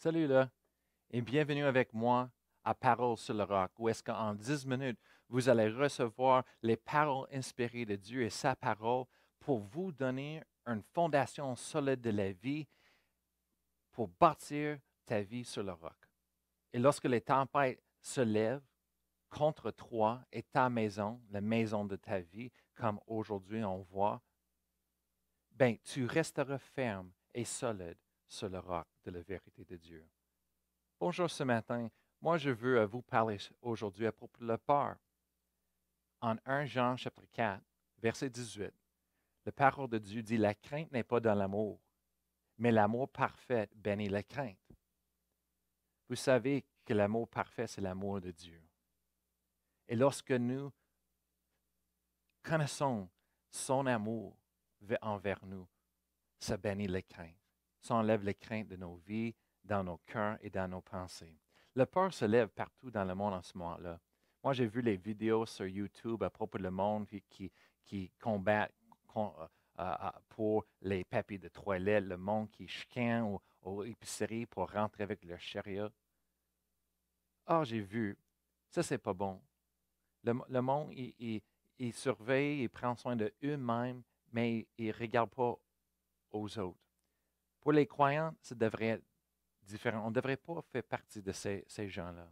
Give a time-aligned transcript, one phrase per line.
[0.00, 0.48] Salut là,
[1.10, 2.30] et bienvenue avec moi
[2.62, 7.26] à Parole sur le roc, où est-ce qu'en 10 minutes, vous allez recevoir les paroles
[7.32, 9.06] inspirées de Dieu et sa parole
[9.40, 12.68] pour vous donner une fondation solide de la vie
[13.90, 15.96] pour bâtir ta vie sur le roc.
[16.72, 18.62] Et lorsque les tempêtes se lèvent
[19.28, 24.22] contre toi et ta maison, la maison de ta vie, comme aujourd'hui on voit,
[25.50, 30.06] ben, tu resteras ferme et solide sur le roc de la vérité de Dieu.
[31.00, 31.88] Bonjour ce matin.
[32.20, 34.96] Moi, je veux vous parler aujourd'hui à propos de la peur.
[36.20, 37.62] En 1 Jean chapitre 4,
[37.98, 38.72] verset 18,
[39.46, 41.80] la parole de Dieu dit, la crainte n'est pas dans l'amour,
[42.58, 44.58] mais l'amour parfait bénit la crainte.
[46.08, 48.60] Vous savez que l'amour parfait, c'est l'amour de Dieu.
[49.86, 50.72] Et lorsque nous
[52.42, 53.08] connaissons
[53.50, 54.36] son amour
[55.00, 55.68] envers nous,
[56.40, 57.47] ça bénit les craintes.
[57.80, 59.34] Ça enlève les craintes de nos vies,
[59.64, 61.38] dans nos cœurs et dans nos pensées.
[61.74, 64.00] Le peur se lève partout dans le monde en ce moment-là.
[64.42, 67.52] Moi, j'ai vu les vidéos sur YouTube à propos du monde qui,
[67.84, 68.72] qui combattent
[69.16, 69.46] euh,
[69.78, 75.24] euh, pour les papiers de toilette, le monde qui chicane aux, épiceries pour rentrer avec
[75.24, 75.90] leur chariot.
[77.46, 78.16] Ah, j'ai vu,
[78.70, 79.40] ça, c'est pas bon.
[80.24, 81.40] Le, monde, il,
[81.78, 85.54] il, surveille, il prend soin de eux-mêmes, mais il ne regarde pas
[86.32, 86.87] aux autres.
[87.68, 89.04] Pour les croyants, ça devrait être
[89.62, 90.06] différent.
[90.06, 92.26] On ne devrait pas faire partie de ces, ces gens-là.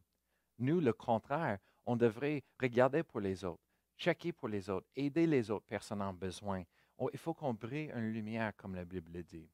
[0.56, 3.62] Nous, le contraire, on devrait regarder pour les autres,
[3.98, 6.64] checker pour les autres, aider les autres personnes en besoin.
[7.12, 9.50] il faut qu'on brille une lumière, comme la Bible dit.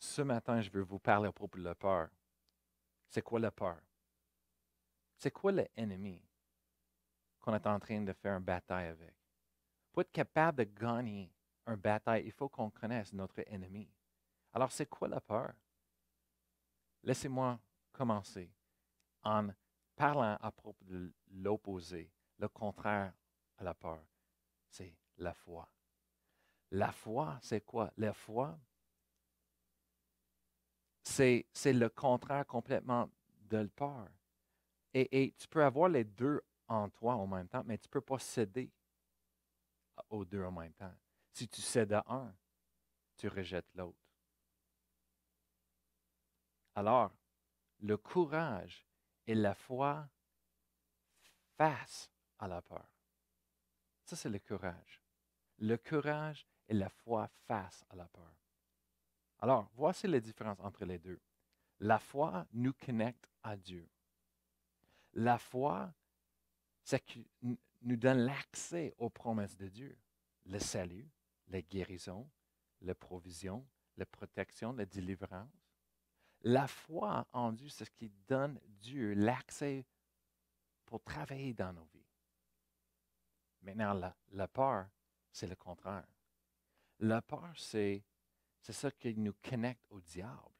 [0.00, 2.08] Ce matin, je veux vous parler à propos de la peur.
[3.10, 3.80] C'est quoi la peur?
[5.18, 6.20] C'est quoi l'ennemi
[7.38, 9.14] qu'on est en train de faire une bataille avec?
[9.92, 11.33] Pour être capable de gagner
[11.66, 13.88] une bataille, il faut qu'on connaisse notre ennemi.
[14.52, 15.52] Alors, c'est quoi la peur?
[17.02, 17.58] Laissez-moi
[17.92, 18.50] commencer
[19.22, 19.48] en
[19.96, 23.12] parlant à propos de l'opposé, le contraire
[23.58, 24.04] à la peur.
[24.68, 25.68] C'est la foi.
[26.70, 27.92] La foi, c'est quoi?
[27.96, 28.58] La foi,
[31.02, 33.10] c'est, le contraire complètement
[33.42, 34.08] de la peur.
[34.92, 37.90] Et, et, tu peux avoir les deux en toi en même temps, mais tu ne
[37.90, 38.70] peux pas céder
[40.08, 40.94] aux deux en même temps.
[41.34, 42.32] Si tu cèdes à un,
[43.16, 43.98] tu rejettes l'autre.
[46.76, 47.10] Alors,
[47.80, 48.86] le courage
[49.26, 50.08] et la foi
[51.56, 52.08] face
[52.38, 52.88] à la peur.
[54.04, 55.02] Ça, c'est le courage.
[55.58, 58.36] Le courage et la foi face à la peur.
[59.40, 61.20] Alors, voici la différence entre les deux.
[61.80, 63.88] La foi nous connecte à Dieu.
[65.14, 65.92] La foi,
[66.84, 67.02] c'est
[67.42, 69.98] nous donne l'accès aux promesses de Dieu.
[70.46, 71.10] Le salut,
[71.48, 72.28] la guérison,
[72.80, 73.66] la provision,
[73.96, 75.50] la protection, la délivrance.
[76.42, 79.86] La foi en Dieu, c'est ce qui donne Dieu l'accès
[80.84, 82.06] pour travailler dans nos vies.
[83.62, 84.86] Maintenant, la, peur,
[85.32, 86.06] c'est le contraire.
[87.00, 88.04] La peur, c'est,
[88.60, 90.52] ce qui nous connecte au diable.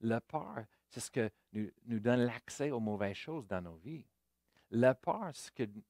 [0.00, 1.20] La peur, c'est ce qui
[1.52, 4.04] nous, nous donne l'accès aux mauvaises choses dans nos vies.
[4.70, 5.84] La peur, c'est ce qui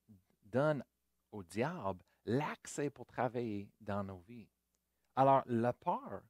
[0.44, 0.84] donne
[1.32, 4.48] au diable l'accès pour travailler dans nos vies.
[5.16, 6.22] Alors, la peur,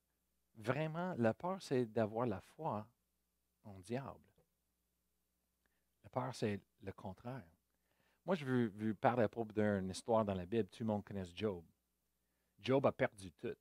[0.57, 2.87] vraiment, la peur, c'est d'avoir la foi
[3.65, 4.21] en diable.
[6.05, 7.45] La peur, c'est le contraire.
[8.25, 10.69] Moi, je veux, vous parler à propos d'une histoire dans la Bible.
[10.69, 11.65] Tout le monde connaît Job.
[12.61, 13.57] Job a perdu tout.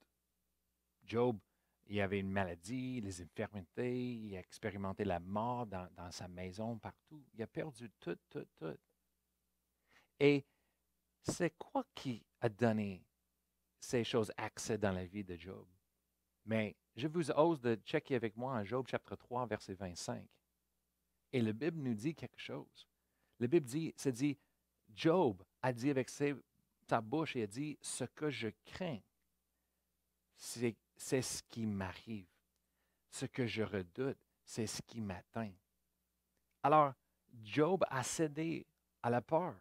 [1.05, 1.39] Job,
[1.87, 6.77] il avait une maladie, les infirmités, il a expérimenté la mort dans, dans sa maison,
[6.77, 7.23] partout.
[7.33, 8.77] Il a perdu tout, tout, tout.
[10.19, 10.45] Et
[11.23, 13.05] c'est quoi qui a donné
[13.79, 15.65] ces choses accès dans la vie de Job?
[16.45, 20.27] Mais je vous ose de checker avec moi en Job chapitre 3, verset 25.
[21.31, 22.87] Et la Bible nous dit quelque chose.
[23.39, 24.37] La Bible dit, c'est dit,
[24.93, 28.99] Job a dit avec sa bouche, il a dit, ce que je crains,
[30.35, 30.75] c'est
[31.21, 32.27] ce qui m'arrive.
[33.11, 35.51] Ce que je redoute, c'est ce qui m'atteint.
[36.63, 36.93] Alors,
[37.43, 38.65] Job a cédé
[39.01, 39.55] à la peur.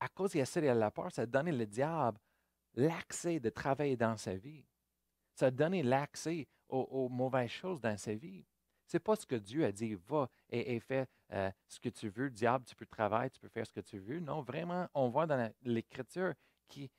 [0.00, 2.18] À cause qu'il a cédé à la peur, ça a donné le diable
[2.74, 4.64] l'accès de travailler dans sa vie.
[5.34, 8.44] Ça a donné l'accès aux, mauvaises choses dans sa vie.
[8.86, 12.08] Ce n'est pas ce que Dieu a dit, va et, fais euh, ce que tu
[12.08, 12.30] veux.
[12.30, 14.20] Diable, tu peux travailler, tu peux faire ce que tu veux.
[14.20, 16.32] Non, vraiment, on voit dans l'Écriture
[16.68, 16.90] qui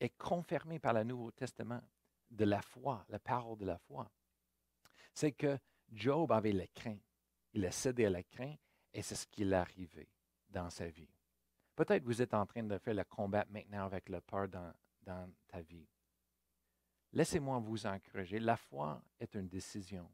[0.00, 1.80] est confirmé par le Nouveau Testament
[2.30, 4.10] de la foi, la parole de la foi.
[5.12, 5.58] C'est que
[5.92, 7.02] Job avait la crainte.
[7.52, 8.60] Il a cédé à la crainte
[8.92, 10.08] et c'est ce qui est arrivé
[10.50, 11.08] dans sa vie.
[11.74, 15.60] Peut-être vous êtes en train de faire le combat maintenant avec la peur dans ta
[15.60, 15.86] vie.
[17.12, 18.38] Laissez-moi vous encourager.
[18.38, 20.10] La foi est une décision.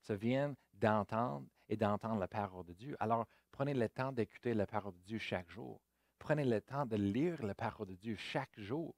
[0.00, 2.96] Ça vient d'entendre et d'entendre la parole de Dieu.
[3.00, 5.80] Alors, prenez le temps d'écouter la parole de Dieu chaque jour.
[6.18, 8.94] Prenez le temps de lire la parole de Dieu chaque jour.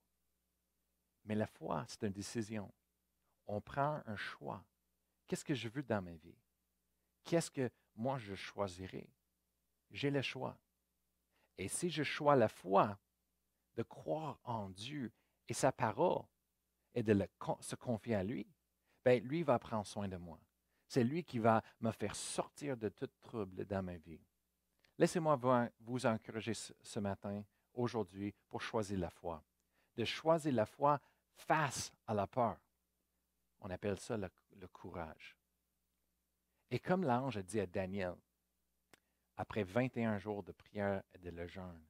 [1.25, 2.73] Mais la foi, c'est une décision.
[3.47, 4.65] On prend un choix.
[5.27, 6.39] Qu'est-ce que je veux dans ma vie?
[7.25, 9.09] Qu'est-ce que moi je choisirai?
[9.91, 10.59] J'ai le choix.
[11.57, 12.99] Et si je choisis la foi
[13.77, 15.13] de croire en Dieu
[15.49, 16.23] et sa parole
[16.95, 17.29] et de
[17.61, 18.47] se confier à lui,
[19.05, 20.39] ben, lui va prendre soin de moi.
[20.87, 24.21] C'est lui qui va me faire sortir de tout trouble dans ma vie.
[24.99, 25.39] Laissez-moi
[25.81, 27.45] vous encourager ce matin,
[27.75, 29.43] aujourd'hui, pour choisir la foi.
[29.97, 31.01] De choisir la foi
[31.37, 32.59] face à la peur.
[33.61, 34.29] On appelle ça le,
[34.69, 35.37] courage.
[36.71, 38.15] Et comme l'ange a dit à Daniel,
[39.39, 41.81] après 21 jours de prière et de le jeûne,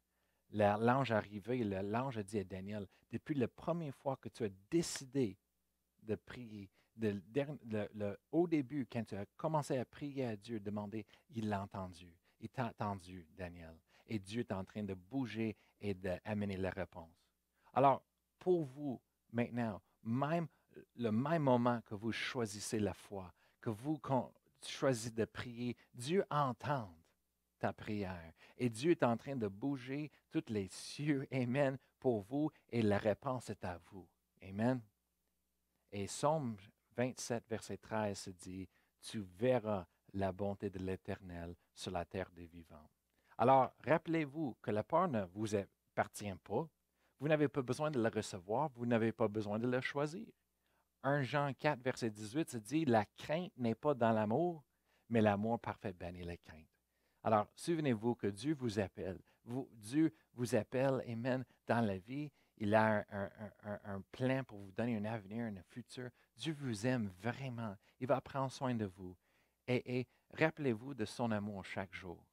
[0.53, 5.37] l'ange arrivé, l'ange a dit à Daniel, depuis la première fois que tu as décidé
[6.03, 6.71] de prier,
[8.33, 12.13] au début, quand tu as commencé à prier à Dieu, demander, il l'a entendu.
[12.41, 13.77] Il t'a entendu, Daniel.
[14.07, 17.29] Et Dieu est en train de bouger et d'amener la réponse.
[17.73, 18.03] Alors,
[18.39, 19.01] pour vous,
[19.33, 20.49] maintenant, même
[20.97, 24.01] le même moment que vous choisissez la foi, que vous
[24.67, 26.93] choisissez de prier, Dieu entend
[27.59, 28.33] ta prière.
[28.57, 32.99] Et Dieu est en train de bouger tous les cieux, Amen, pour vous, et la
[32.99, 34.09] réponse est à vous.
[34.43, 34.81] Amen.
[35.91, 36.57] Et Somme
[36.97, 38.69] 27, verset 13 se dit,
[39.01, 42.89] Tu verras la bonté de l'Éternel sur la terre des vivants.
[43.37, 46.69] Alors, rappelez-vous que la peur ne vous appartient pas.
[47.21, 50.27] Vous n'avez pas besoin de la recevoir, vous n'avez pas besoin de la choisir.
[51.05, 54.65] 1 Jean 4, verset 18 se dit, La crainte n'est pas dans l'amour,
[55.09, 56.67] mais l'amour parfait bannit la crainte.
[57.29, 59.19] Alors, souvenez-vous que Dieu vous appelle.
[59.75, 62.33] Dieu vous appelle, Amen, dans la vie.
[62.57, 63.05] Il a
[63.85, 66.09] un, plan pour vous donner un avenir, un futur.
[66.35, 67.77] Dieu vous aime vraiment.
[68.01, 69.15] Il va prendre soin de vous.
[69.67, 72.25] Et, et rappelez-vous de son amour chaque jour.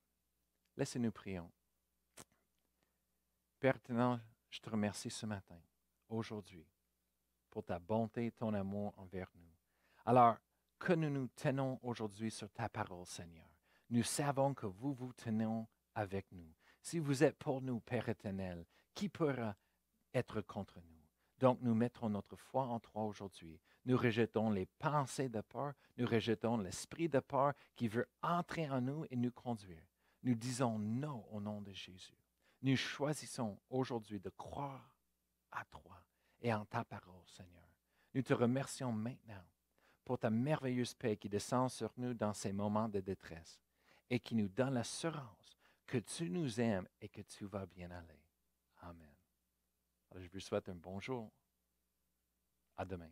[0.77, 1.51] Laissez-nous prions.
[3.59, 3.79] Père
[4.49, 5.59] je te remercie ce matin,
[6.07, 6.65] aujourd'hui,
[7.49, 9.51] pour ta bonté et ton amour envers nous.
[10.05, 10.37] Alors,
[10.79, 13.54] que nous nous tenons aujourd'hui sur ta parole, Seigneur.
[13.89, 16.51] Nous savons que vous vous tenez avec nous.
[16.81, 19.55] Si vous êtes pour nous, Père éternel, qui pourra
[20.13, 20.95] être contre nous?
[21.39, 23.59] Donc, nous mettrons notre foi en toi aujourd'hui.
[23.85, 28.81] Nous rejetons les pensées de peur, nous rejetons l'esprit de peur qui veut entrer en
[28.81, 29.85] nous et nous conduire.
[30.23, 32.17] Nous disons non au nom de Jésus.
[32.61, 34.91] Nous choisissons aujourd'hui de croire
[35.51, 36.03] à toi
[36.41, 37.67] et en ta parole, Seigneur.
[38.13, 39.45] Nous te remercions maintenant
[40.03, 43.59] pour ta merveilleuse paix qui descend sur nous dans ces moments de détresse
[44.09, 48.21] et qui nous donne l'assurance que tu nous aimes et que tu vas bien aller.
[48.81, 49.13] Amen.
[50.15, 51.31] je vous souhaite un bon jour.
[52.77, 53.11] À demain.